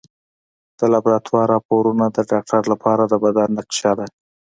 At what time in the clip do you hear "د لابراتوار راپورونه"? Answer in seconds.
0.79-2.05